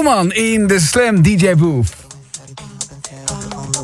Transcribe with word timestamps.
Coleman 0.00 0.30
in 0.34 0.66
de 0.66 0.78
Slam 0.78 1.20
DJ 1.20 1.52
Booth. 1.56 1.92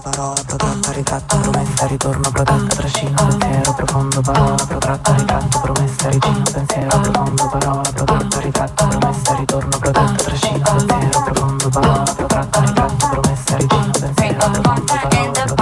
parola 0.00 0.40
protratta, 0.46 0.92
ritratto, 0.92 1.36
promessa, 1.36 1.86
ritorno, 1.86 2.30
protesta, 2.30 2.74
trascino, 2.74 3.26
pensiero, 3.26 3.74
profondo, 3.74 4.20
parola, 4.22 4.64
protratta, 4.64 5.14
ritratto, 5.14 5.60
promessa, 5.60 6.08
ricino, 6.08 6.42
pensiero, 6.52 7.00
profondo, 7.00 7.48
parola, 7.48 7.90
protratta, 7.92 8.40
ritratto, 8.40 8.88
promessa, 8.88 9.34
ritorno, 9.34 9.78
protetta, 9.78 10.22
trascino, 10.24 10.64
pensiero, 10.64 11.22
profondo, 11.22 11.68
parola, 11.68 12.14
protratta, 12.16 12.60
ritratto, 12.60 13.08
promessa, 13.08 13.56
ricino, 13.56 13.90
pensiero, 14.00 14.50
profondo, 14.50 14.84
parola, 14.86 15.54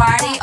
party. 0.00 0.39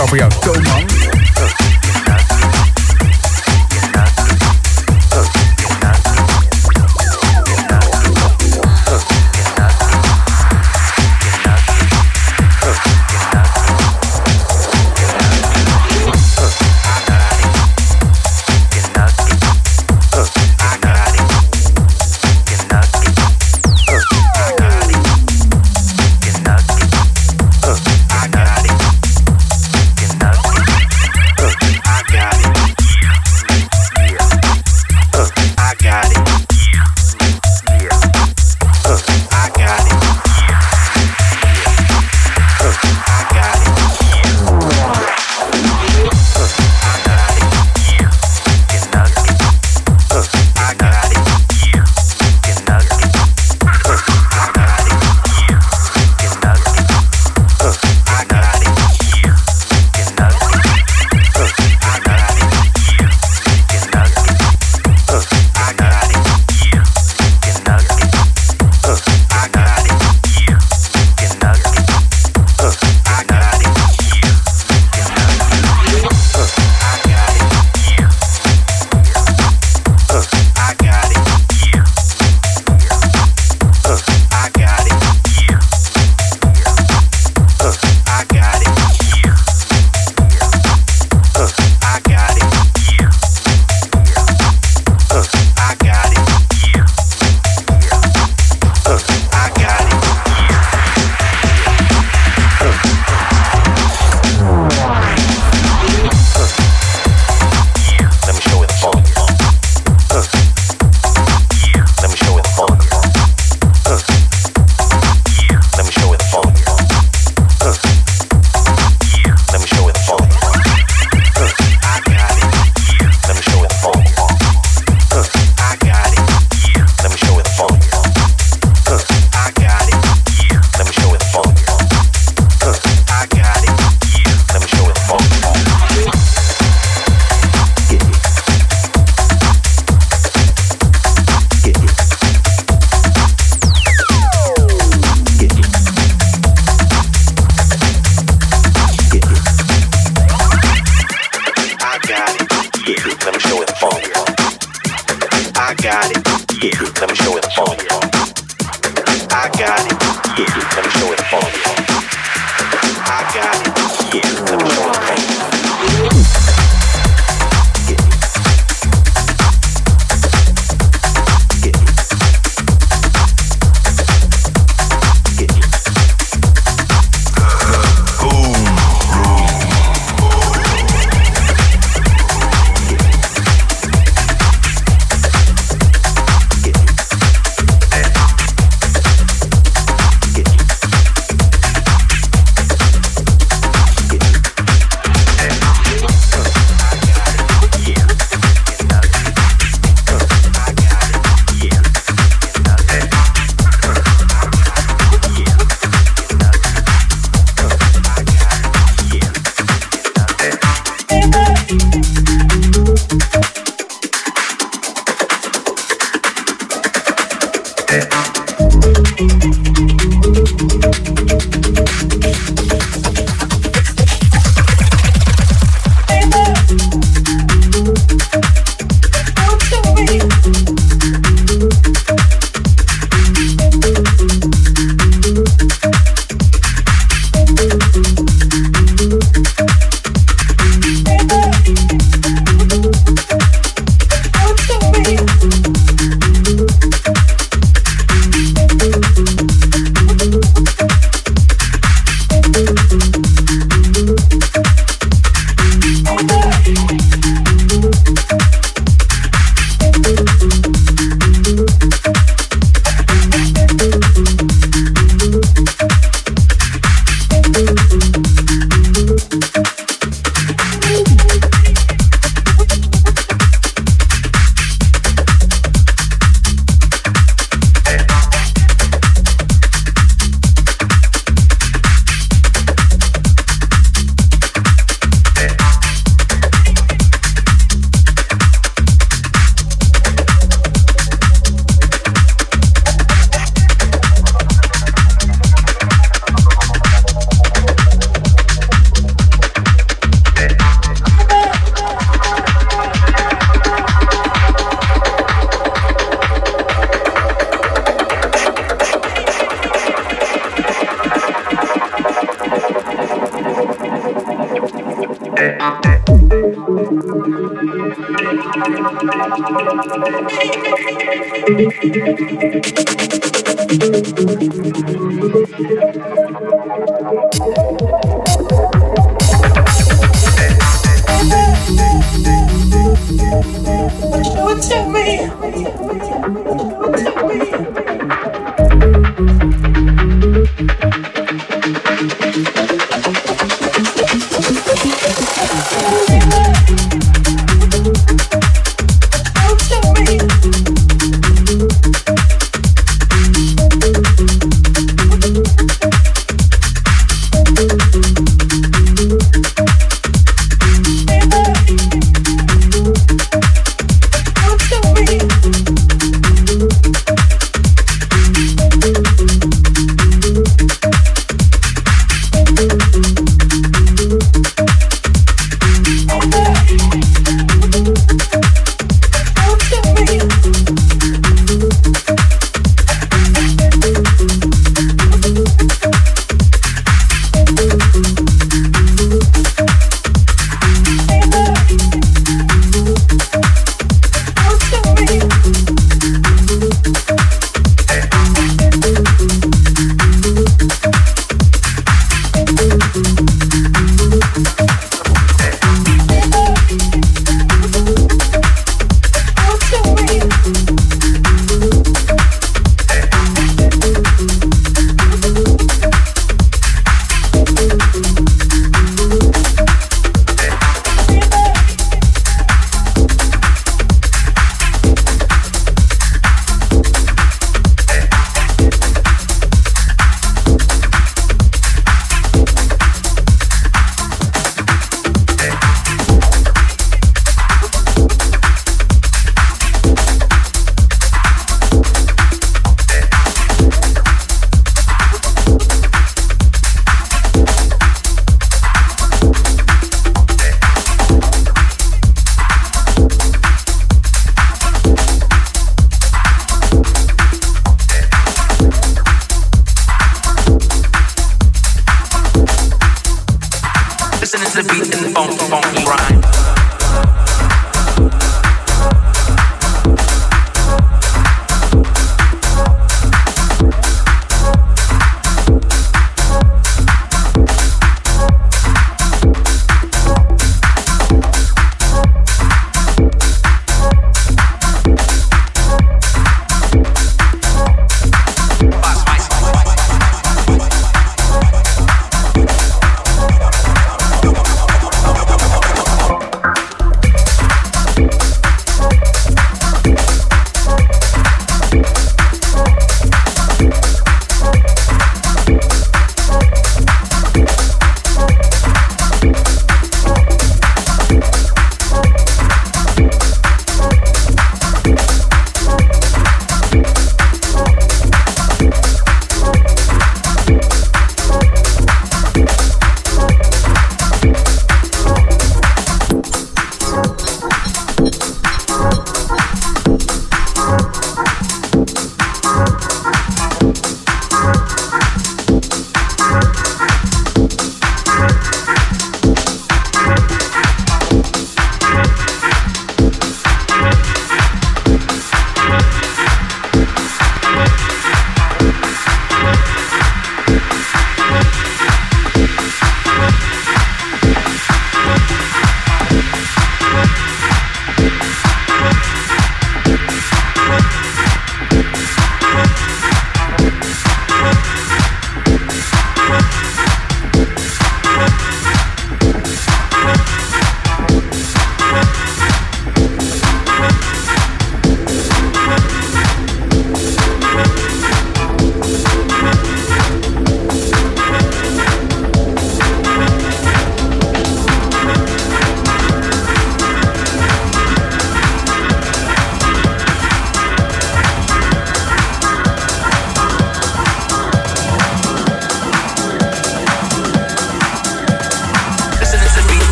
Speciaal 0.00 0.30
voor 0.30 0.40
jou, 0.40 0.62
Toonman. 0.62 1.19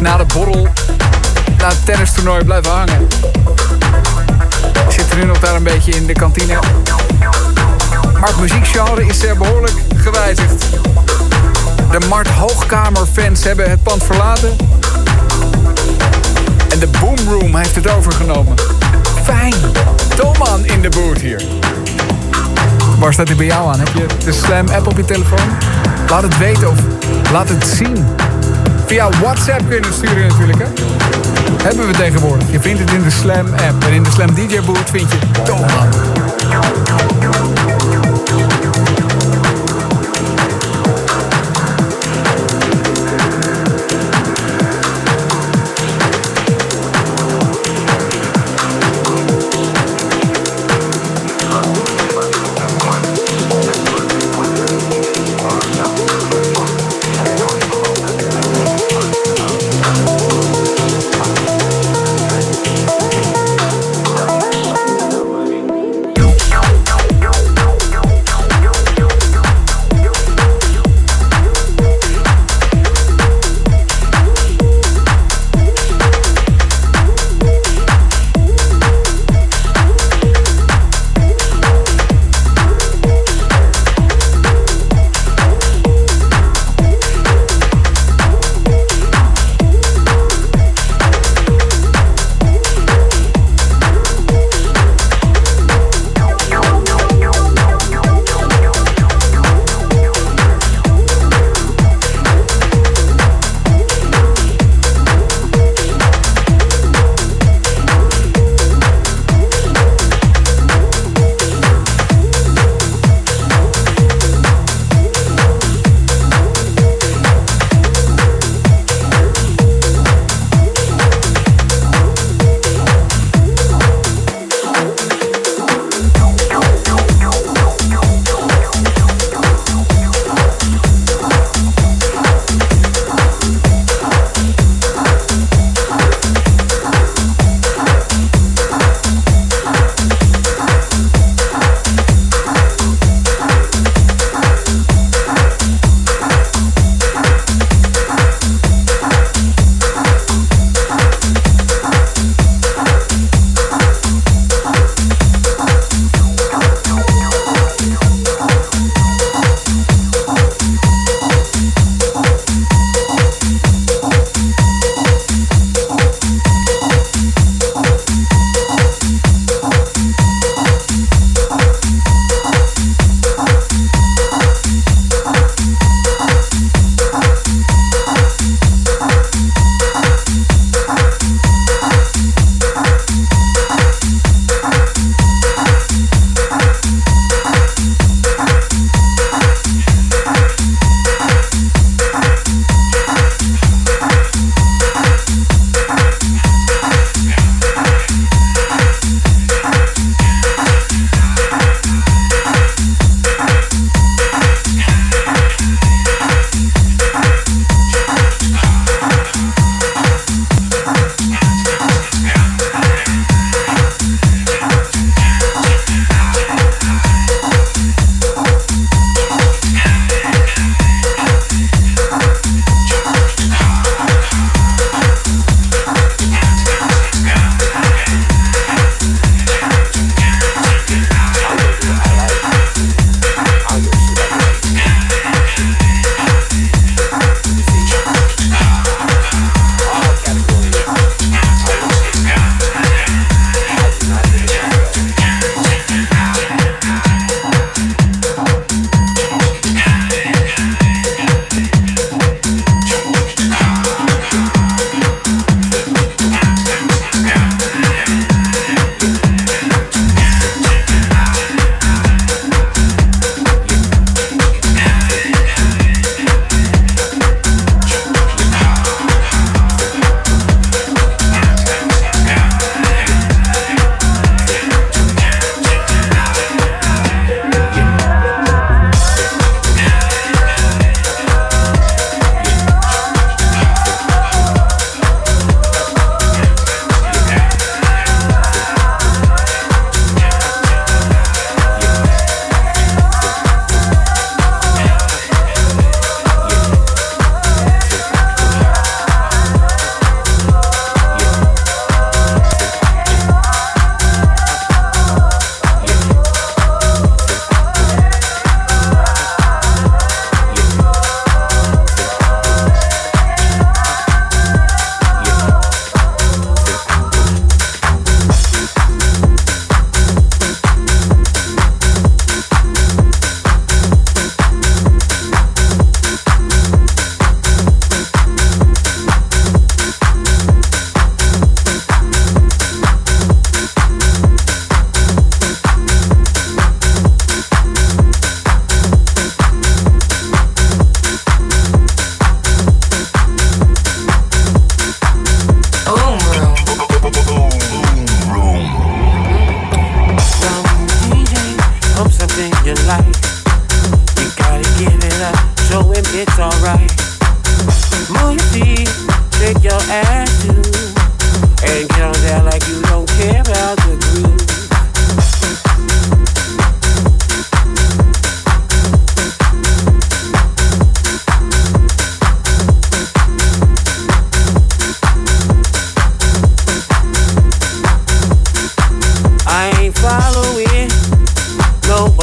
Na 0.00 0.16
de 0.16 0.24
borrel, 0.34 0.68
na 1.58 1.68
het 1.68 1.84
tennistoernooi 1.84 2.44
blijven 2.44 2.72
hangen. 2.72 3.06
Zit 4.88 5.10
er 5.10 5.16
nu 5.16 5.24
nog 5.24 5.38
daar 5.38 5.54
een 5.54 5.62
beetje 5.62 5.92
in 5.92 6.06
de 6.06 6.12
kantine. 6.12 6.58
Maar 8.20 8.28
het 8.28 8.40
muziekgenre 8.40 9.06
is 9.06 9.18
behoorlijk 9.38 9.74
gewijzigd. 9.96 10.66
De 11.90 12.06
Mart 12.08 12.28
Hoogkamer 12.28 13.06
fans 13.12 13.44
hebben 13.44 13.70
het 13.70 13.82
pand 13.82 14.04
verlaten. 14.04 14.56
En 16.70 16.78
de 16.78 16.88
Boomroom 17.00 17.56
heeft 17.56 17.74
het 17.74 17.90
overgenomen. 17.90 18.54
Fijn. 19.22 19.54
Toman 20.16 20.64
in 20.64 20.80
de 20.80 20.88
boot 20.88 21.18
hier. 21.18 21.42
Waar 22.98 23.12
staat 23.12 23.28
hij 23.28 23.36
bij 23.36 23.46
jou 23.46 23.72
aan? 23.72 23.78
Heb 23.78 23.88
je 23.94 24.06
de 24.24 24.32
Slam 24.32 24.68
app 24.68 24.86
op 24.86 24.96
je 24.96 25.04
telefoon? 25.04 25.48
Laat 26.08 26.22
het 26.22 26.38
weten 26.38 26.70
of 26.70 26.78
laat 27.32 27.48
het 27.48 27.66
zien. 27.66 28.06
Via 28.88 29.10
WhatsApp 29.20 29.68
kun 29.68 29.76
je 29.76 29.86
het 29.86 29.94
sturen 29.94 30.26
natuurlijk, 30.26 30.58
hè? 30.58 30.66
Hebben 31.62 31.86
we 31.86 31.92
tegenwoordig. 31.92 32.50
Je 32.50 32.60
vindt 32.60 32.80
het 32.80 32.92
in 32.92 33.02
de 33.02 33.10
Slam 33.10 33.46
app. 33.46 33.84
En 33.86 33.92
in 33.92 34.02
de 34.02 34.10
Slam 34.10 34.34
DJ 34.34 34.60
Boot 34.60 34.90
vind 34.90 35.10
je. 35.10 36.27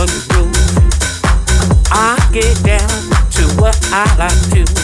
room. 0.03 0.51
I 1.91 2.17
get 2.33 2.61
down 2.63 2.89
to 3.31 3.61
what 3.61 3.77
I 3.93 4.03
like 4.17 4.49
to. 4.51 4.74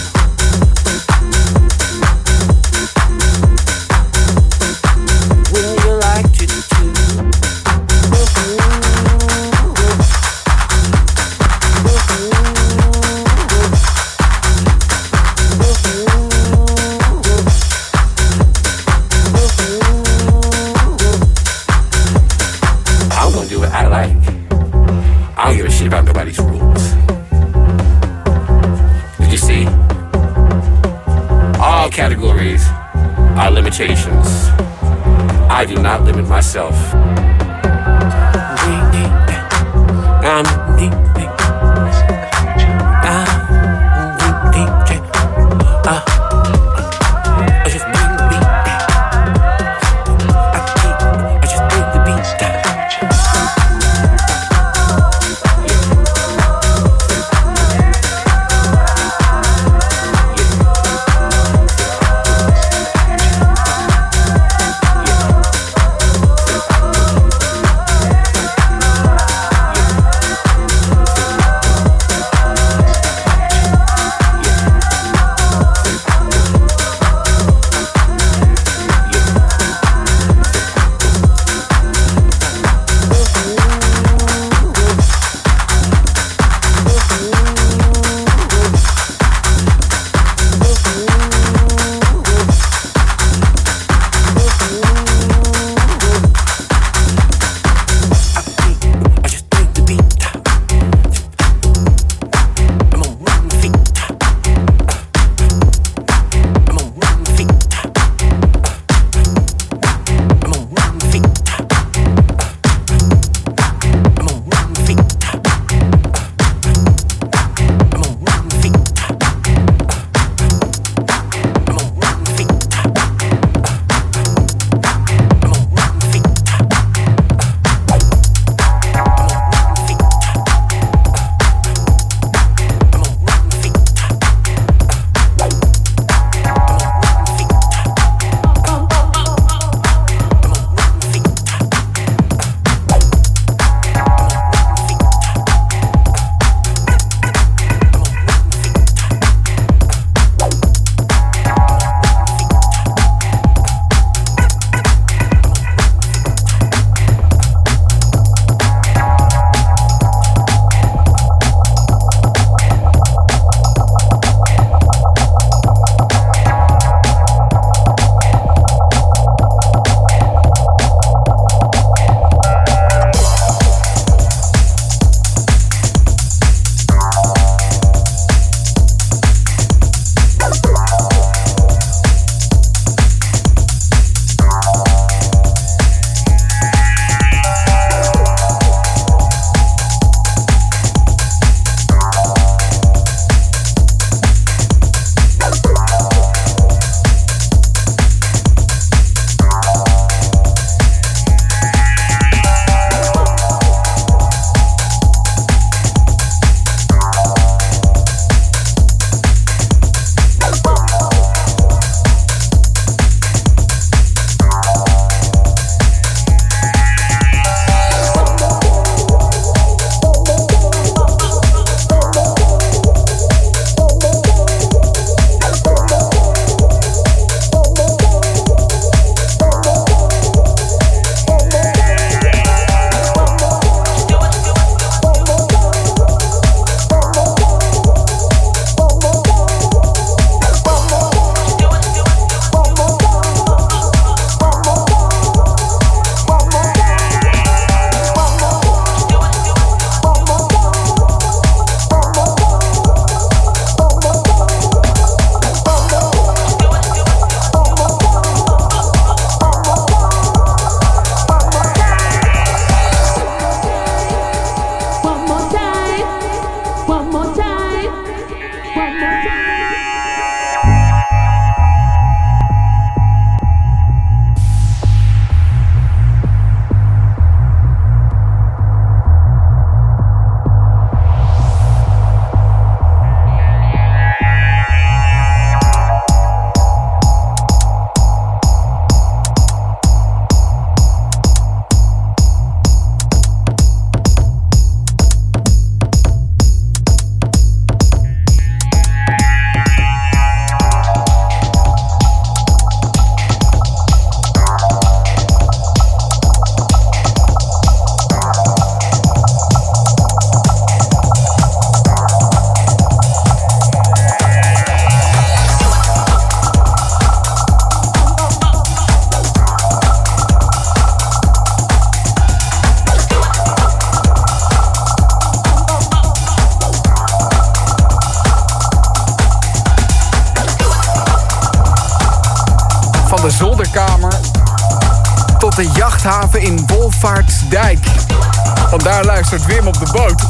De 339.85 339.91
boot. 339.91 340.21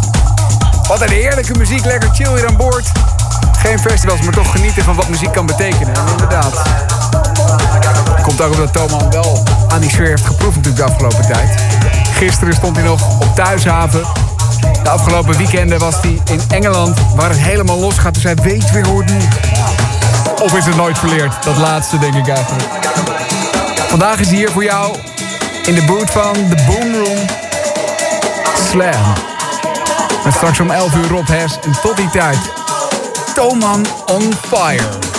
Wat 0.87 1.01
een 1.01 1.09
heerlijke 1.09 1.57
muziek, 1.57 1.85
lekker 1.85 2.09
chill 2.13 2.35
hier 2.35 2.47
aan 2.47 2.57
boord. 2.57 2.91
Geen 3.57 3.79
festivals, 3.79 4.21
maar 4.21 4.33
toch 4.33 4.51
genieten 4.51 4.83
van 4.83 4.95
wat 4.95 5.09
muziek 5.09 5.31
kan 5.31 5.45
betekenen. 5.45 5.93
En 5.93 6.07
inderdaad, 6.11 6.61
komt 8.21 8.41
ook 8.41 8.53
omdat 8.53 8.73
Thoman 8.73 9.09
wel 9.09 9.43
aan 9.67 9.79
die 9.79 9.89
sfeer 9.89 10.07
heeft 10.07 10.25
geproefd 10.25 10.55
natuurlijk 10.55 10.85
de 10.85 10.91
afgelopen 10.91 11.31
tijd. 11.31 11.61
Gisteren 12.13 12.53
stond 12.53 12.75
hij 12.75 12.85
nog 12.85 13.19
op 13.19 13.35
Thuishaven. 13.35 14.03
De 14.83 14.89
afgelopen 14.89 15.37
weekenden 15.37 15.79
was 15.79 15.95
hij 16.01 16.21
in 16.25 16.41
Engeland, 16.47 16.97
waar 17.15 17.29
het 17.29 17.39
helemaal 17.39 17.79
los 17.79 17.97
gaat. 17.97 18.13
Dus 18.13 18.23
hij 18.23 18.35
weet 18.35 18.71
weer 18.71 18.85
hoe 18.85 19.03
het 19.03 19.11
moet. 19.11 19.39
Of 20.41 20.53
is 20.53 20.65
het 20.65 20.75
nooit 20.75 20.97
verleerd? 20.97 21.43
Dat 21.43 21.57
laatste 21.57 21.99
denk 21.99 22.15
ik 22.15 22.27
eigenlijk. 22.27 22.69
Vandaag 23.89 24.19
is 24.19 24.27
hij 24.27 24.37
hier 24.37 24.51
voor 24.51 24.63
jou 24.63 24.95
in 25.65 25.75
de 25.75 25.83
boot 25.83 26.11
van 26.11 26.33
de 26.33 26.55
Boom 26.67 26.95
Room 26.95 27.27
Slam. 28.69 29.30
Met 30.23 30.33
straks 30.33 30.59
om 30.59 30.71
11 30.71 30.95
uur 30.95 31.07
Rob 31.07 31.27
Hess. 31.27 31.59
En 31.59 31.71
tot 31.81 31.97
die 31.97 32.09
tijd, 32.09 32.39
Toman 33.33 33.85
on 34.05 34.33
Fire. 34.33 35.10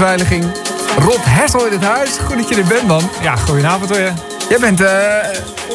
Beveiliging. 0.00 0.44
Rob 0.98 1.20
Hessel 1.24 1.66
in 1.66 1.72
het 1.72 1.84
huis. 1.84 2.10
Goed 2.24 2.36
dat 2.36 2.48
je 2.48 2.54
er 2.54 2.64
bent, 2.64 2.86
man. 2.86 3.10
Ja, 3.22 3.36
goedenavond 3.36 3.96
weer. 3.96 4.12
Jij 4.48 4.58
bent 4.58 4.80
uh, 4.80 4.88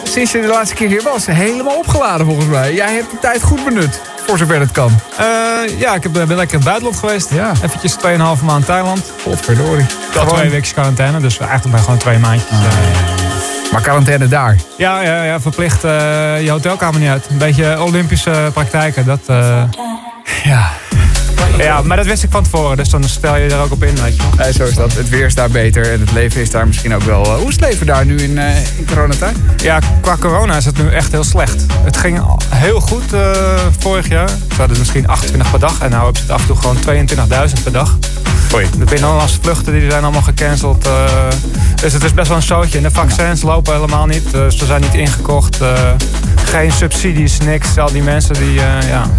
sinds 0.04 0.32
je 0.32 0.42
de 0.42 0.48
laatste 0.48 0.76
keer 0.76 0.88
hier 0.88 1.02
was 1.04 1.26
helemaal 1.26 1.78
opgeladen 1.78 2.26
volgens 2.26 2.48
mij. 2.48 2.74
Jij 2.74 2.94
hebt 2.94 3.12
de 3.12 3.18
tijd 3.20 3.44
goed 3.44 3.66
benut, 3.66 4.02
voor 4.26 4.38
zover 4.38 4.60
het 4.60 4.72
kan. 4.72 4.92
Uh, 5.20 5.80
ja, 5.80 5.96
ik 5.96 6.04
heb, 6.04 6.12
ben 6.12 6.28
lekker 6.28 6.50
in 6.50 6.56
het 6.56 6.64
buitenland 6.64 7.00
geweest. 7.00 7.30
Ja. 7.30 7.52
Eventjes 7.64 7.96
2,5 8.40 8.44
maand 8.44 8.66
Thailand. 8.66 9.12
Godverdorie. 9.24 9.86
Gewoon 10.12 10.36
twee 10.36 10.50
weken 10.50 10.74
quarantaine, 10.74 11.20
dus 11.20 11.38
eigenlijk 11.40 11.72
ben 11.72 11.84
gewoon 11.84 12.00
twee 12.00 12.18
maandjes. 12.18 12.60
Uh, 12.60 13.72
maar 13.72 13.82
quarantaine 13.82 14.28
daar? 14.28 14.56
Ja, 14.78 15.02
ja, 15.02 15.24
ja 15.24 15.40
verplicht 15.40 15.82
je 15.82 16.48
hotelkamer 16.50 17.00
niet 17.00 17.10
uit. 17.10 17.28
Een 17.30 17.38
beetje 17.38 17.82
Olympische 17.82 18.50
praktijken, 18.54 19.06
dat... 19.06 19.22
ja... 20.44 20.72
Ja, 21.58 21.82
maar 21.82 21.98
dat 21.98 22.06
wist 22.06 22.24
ik 22.24 22.32
van 22.32 22.44
tevoren, 22.44 22.78
dus 22.78 22.90
dan 22.90 23.04
stel 23.04 23.36
je 23.36 23.50
er 23.50 23.60
ook 23.60 23.72
op 23.72 23.84
in, 23.84 23.96
weet 23.96 24.16
je 24.16 24.54
zo 24.54 24.64
is 24.64 24.76
dat. 24.76 24.94
Het 24.94 25.10
weer 25.10 25.26
is 25.26 25.36
daar 25.36 25.50
beter 25.50 25.92
en 25.92 26.00
het 26.00 26.12
leven 26.12 26.42
is 26.42 26.50
daar 26.50 26.68
misschien 26.68 26.96
ook 26.96 27.02
wel... 27.02 27.38
hoe 27.38 27.48
is 27.48 27.56
het 27.56 27.64
leven 27.64 27.86
daar 27.86 28.06
nu 28.06 28.18
in, 28.18 28.32
uh, 28.32 28.58
in 28.58 28.86
coronatijd? 28.88 29.38
Ja, 29.58 29.80
qua 30.02 30.18
corona 30.18 30.56
is 30.58 30.66
het 30.66 30.78
nu 30.78 30.90
echt 30.90 31.12
heel 31.12 31.24
slecht. 31.24 31.66
Het 31.84 31.98
ging 31.98 32.20
heel 32.50 32.80
goed 32.80 33.14
uh, 33.14 33.32
vorig 33.80 34.08
jaar. 34.08 34.28
We 34.28 34.56
hadden 34.56 34.78
misschien 34.78 35.08
28 35.08 35.52
per 35.52 35.60
dag 35.60 35.80
en 35.80 35.90
nu 35.90 35.96
hebben 35.96 36.16
ze 36.16 36.22
het 36.22 36.32
af 36.32 36.42
en 36.42 36.48
toe 36.48 36.56
gewoon 36.56 36.78
22.000 37.58 37.64
per 37.64 37.72
dag. 37.72 37.98
Oei. 38.54 38.68
De 38.78 38.86
binnenlandse 38.86 39.38
vluchten 39.42 39.74
die 39.74 39.90
zijn 39.90 40.04
allemaal 40.04 40.22
gecanceld. 40.22 40.88
Uh, 40.88 41.04
dus 41.82 41.94
het 41.94 42.04
is 42.04 42.14
best 42.14 42.28
wel 42.28 42.38
een 42.38 42.44
zootje. 42.44 42.78
En 42.78 42.84
de 42.84 42.92
vaccins 42.92 43.42
lopen 43.42 43.74
helemaal 43.74 44.06
niet. 44.06 44.32
Dus 44.32 44.58
ze 44.58 44.66
zijn 44.66 44.82
niet 44.82 44.94
ingekocht. 44.94 45.60
geen 46.36 46.72
subsidies, 46.72 47.38
niks. 47.40 47.78
Al 47.78 47.92
die 47.92 48.04
mensen 48.04 48.34
die, 48.36 48.54
ja... 48.54 49.10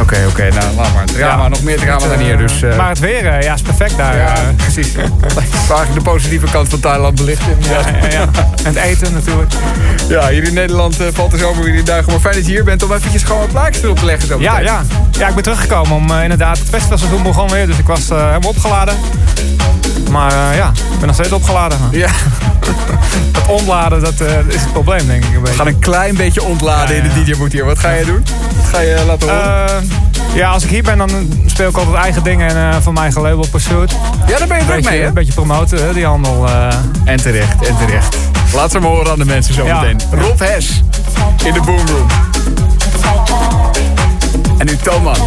Oké, 0.00 0.02
okay, 0.02 0.24
oké. 0.24 0.30
Okay. 0.30 0.48
Nou, 0.48 0.74
laat 0.76 0.94
maar. 0.94 1.04
Drama, 1.04 1.42
ja, 1.42 1.48
nog 1.48 1.62
meer 1.62 1.78
drama 1.78 2.08
dan 2.08 2.18
hier. 2.18 2.36
Dus, 2.36 2.62
uh... 2.62 2.76
Maar 2.76 2.88
het 2.88 2.98
weer, 2.98 3.24
uh, 3.24 3.42
ja, 3.42 3.54
is 3.54 3.62
perfect 3.62 3.96
daar. 3.96 4.16
Ja, 4.16 4.34
precies. 4.56 4.92
Waar 5.68 5.86
de 5.94 6.00
positieve 6.02 6.46
kant 6.50 6.68
van 6.68 6.80
Thailand 6.80 7.14
belicht. 7.14 7.42
Ja, 7.58 7.78
ja, 8.02 8.08
ja. 8.10 8.28
En 8.64 8.74
het 8.74 8.76
eten 8.76 9.12
natuurlijk. 9.12 9.52
Ja, 10.08 10.28
hier 10.28 10.44
in 10.44 10.54
Nederland 10.54 11.00
uh, 11.00 11.06
valt 11.12 11.32
er 11.32 11.38
zo 11.38 11.48
over 11.48 11.66
jullie 11.66 11.82
duigen. 11.82 12.12
Maar 12.12 12.20
fijn 12.20 12.34
dat 12.34 12.46
je 12.46 12.50
hier 12.50 12.64
bent 12.64 12.82
om 12.82 12.92
eventjes 12.92 13.22
gewoon 13.22 13.40
wat 13.40 13.50
plaatjes 13.50 13.82
erop 13.82 13.98
te 13.98 14.04
leggen. 14.04 14.28
Zo 14.28 14.40
ja, 14.40 14.58
ja. 14.58 14.82
ja, 15.10 15.28
ik 15.28 15.34
ben 15.34 15.42
teruggekomen 15.42 15.96
om 15.96 16.12
inderdaad 16.12 16.58
het 16.58 16.68
festivalseizoen 16.68 17.22
begon 17.22 17.48
weer. 17.48 17.66
Dus 17.66 17.78
ik 17.78 17.86
was 17.86 18.08
helemaal 18.08 18.50
opgeladen. 18.50 18.94
Maar 20.10 20.54
ja, 20.54 20.68
ik 20.92 20.98
ben 20.98 21.06
nog 21.06 21.14
steeds 21.14 21.32
opgeladen. 21.32 21.78
Ja. 21.90 22.08
het 23.38 23.46
ontladen, 23.48 24.00
dat 24.00 24.20
is 24.48 24.60
het 24.60 24.72
probleem, 24.72 25.06
denk 25.06 25.24
ik. 25.24 25.34
Een 25.34 25.42
We 25.42 25.52
gaan 25.52 25.66
een 25.66 25.78
klein 25.78 26.16
beetje 26.16 26.42
ontladen 26.42 26.96
in 26.96 27.02
de 27.02 27.24
DJ-boot 27.24 27.52
hier. 27.52 27.64
Wat 27.64 27.78
ga 27.78 27.90
je 27.90 28.04
doen? 28.04 28.24
Wat 28.56 28.66
ga 28.66 28.80
je 28.80 29.02
laten 29.06 29.28
horen? 29.28 29.83
Ja, 30.34 30.50
als 30.50 30.64
ik 30.64 30.70
hier 30.70 30.82
ben, 30.82 30.98
dan 30.98 31.10
speel 31.46 31.68
ik 31.68 31.76
altijd 31.76 31.96
eigen 31.96 32.22
dingen 32.22 32.48
en 32.48 32.56
uh, 32.56 32.80
van 32.80 32.92
mijn 32.92 33.04
eigen 33.04 33.22
label 33.22 33.46
Pursuit. 33.50 33.92
Ja, 34.26 34.38
daar 34.38 34.48
ben 34.48 34.56
je 34.56 34.74
ook 34.74 34.82
mee, 34.82 35.00
hè? 35.00 35.06
Een 35.06 35.14
beetje 35.14 35.32
promoten, 35.32 35.86
hè, 35.86 35.92
die 35.92 36.06
handel. 36.06 36.48
Uh... 36.48 36.68
En 37.04 37.16
terecht, 37.16 37.68
en 37.68 37.76
terecht. 37.76 38.16
Laat 38.54 38.70
ze 38.70 38.78
maar 38.78 38.90
horen 38.90 39.10
aan 39.12 39.18
de 39.18 39.24
mensen 39.24 39.54
zo 39.54 39.64
meteen. 39.64 40.00
Ja. 40.10 40.18
Rob 40.18 40.38
Hes 40.38 40.82
in 41.44 41.52
de 41.52 41.60
Boomroom. 41.60 42.06
En 44.58 44.66
nu 44.66 44.76
Thomas. 44.76 45.18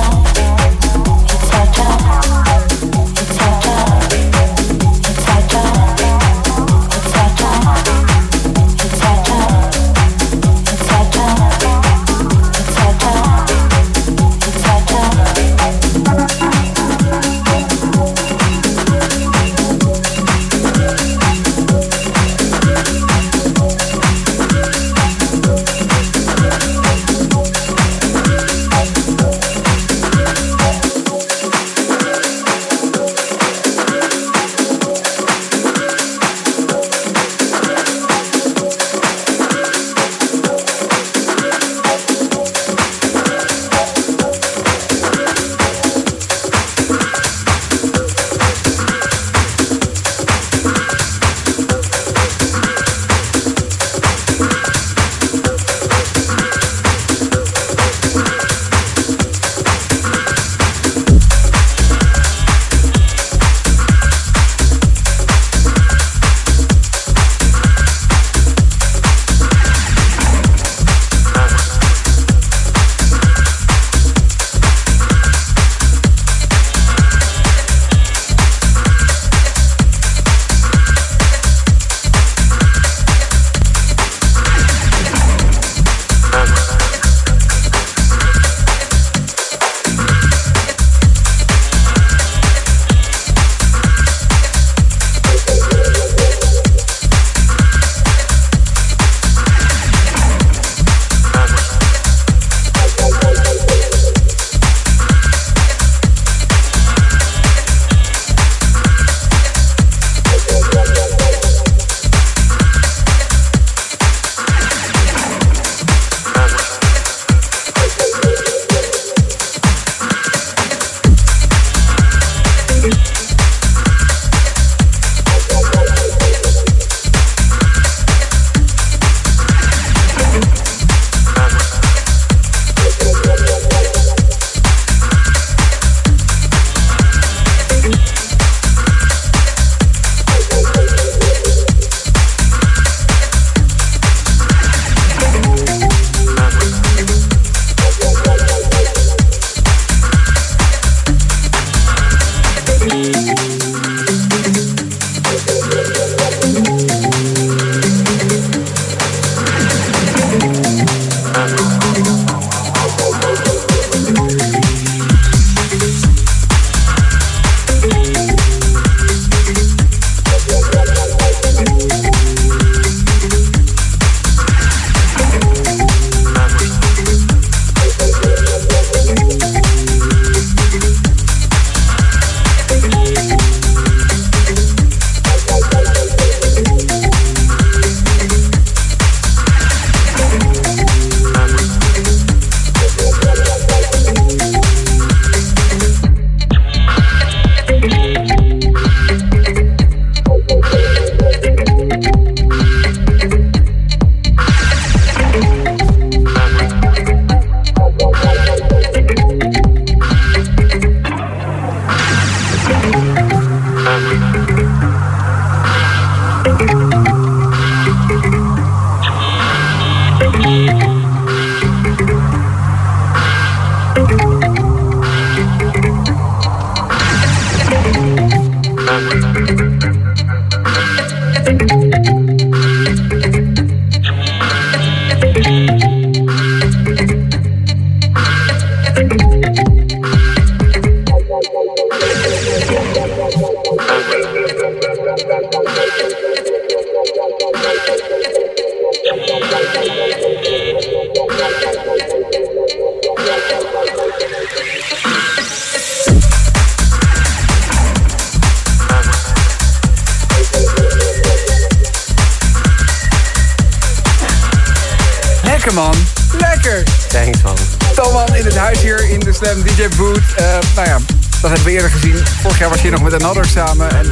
Hebben 271.57 271.75
we 271.75 271.81
eerder 271.81 271.99
gezien. 271.99 272.27
Vorig 272.41 272.59
jaar 272.59 272.69
was 272.69 272.81
je 272.81 272.89
nog 272.89 273.01
met 273.01 273.23
Another 273.23 273.45
samen. 273.45 273.89
En, 273.89 274.05
uh, 274.05 274.11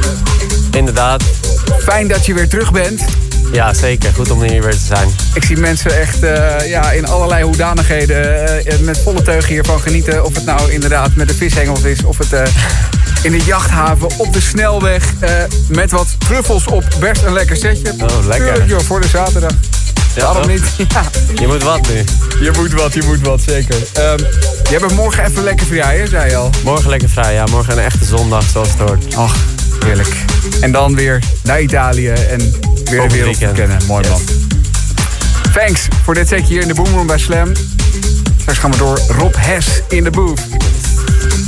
Inderdaad. 0.70 1.22
Fijn 1.82 2.08
dat 2.08 2.26
je 2.26 2.34
weer 2.34 2.48
terug 2.48 2.72
bent. 2.72 3.04
Ja, 3.52 3.74
zeker. 3.74 4.12
Goed 4.14 4.30
om 4.30 4.42
hier 4.42 4.62
weer 4.62 4.72
te 4.72 4.86
zijn. 4.86 5.08
Ik 5.34 5.44
zie 5.44 5.56
mensen 5.56 6.00
echt 6.00 6.22
uh, 6.22 6.68
ja, 6.68 6.90
in 6.90 7.06
allerlei 7.06 7.44
hoedanigheden 7.44 8.84
met 8.84 8.98
volle 8.98 9.22
teugen 9.22 9.48
hiervan 9.48 9.80
genieten. 9.80 10.24
Of 10.24 10.34
het 10.34 10.44
nou 10.44 10.72
inderdaad 10.72 11.14
met 11.14 11.28
de 11.28 11.34
vishengels 11.34 11.82
is, 11.82 12.04
of 12.04 12.18
het 12.18 12.50
in 13.22 13.30
de 13.30 13.44
jachthaven 13.44 14.08
op 14.16 14.32
de 14.32 14.40
snelweg. 14.40 15.12
met 15.68 15.90
wat 15.90 16.06
truffels 16.18 16.66
op. 16.66 16.84
Best 17.00 17.22
een 17.22 17.32
lekker 17.32 17.56
setje. 17.56 17.92
Oh, 17.92 18.26
lekker. 18.26 18.46
Tuurlijk, 18.46 18.68
joh, 18.68 18.80
voor 18.80 19.00
de 19.00 19.08
zaterdag. 19.08 19.52
Ja, 20.14 20.22
Waarom 20.22 20.48
niet? 20.48 20.64
Ja. 20.88 21.02
Je 21.40 21.46
moet 21.46 21.62
wat 21.62 21.88
nu. 21.88 22.04
Je 22.40 22.50
moet 22.56 22.72
wat, 22.72 22.94
je 22.94 23.02
moet 23.02 23.20
wat, 23.20 23.40
zeker. 23.40 23.76
Um, 23.98 24.26
je 24.68 24.76
hebt 24.78 24.94
morgen 24.94 25.24
even 25.24 25.42
lekker 25.42 25.66
vrij, 25.66 25.98
hè, 25.98 26.06
zei 26.06 26.30
je 26.30 26.36
al? 26.36 26.50
Morgen 26.64 26.90
lekker 26.90 27.08
vrij, 27.08 27.34
ja. 27.34 27.44
Morgen 27.50 27.72
een 27.72 27.84
echte 27.84 28.04
zondag, 28.04 28.42
zoals 28.42 28.68
het 28.68 28.78
hoort. 28.78 29.16
Ach, 29.16 29.36
heerlijk. 29.84 30.24
En 30.60 30.72
dan 30.72 30.94
weer 30.94 31.22
naar 31.42 31.60
Italië 31.60 32.08
en 32.08 32.52
weer 32.84 33.08
de 33.08 33.14
wereld 33.14 33.38
kennen. 33.38 33.78
Mooi 33.86 34.02
yes. 34.02 34.10
man. 34.10 34.20
Thanks 35.52 35.88
voor 36.04 36.14
dit 36.14 36.28
setje 36.28 36.52
hier 36.52 36.62
in 36.62 36.68
de 36.68 36.74
Boomroom 36.74 37.06
bij 37.06 37.18
Slam. 37.18 37.52
Straks 38.36 38.58
gaan 38.58 38.70
we 38.70 38.76
door 38.76 38.98
Rob 39.18 39.34
Hess 39.38 39.82
in 39.88 40.04
de 40.04 40.10
booth. 40.10 40.55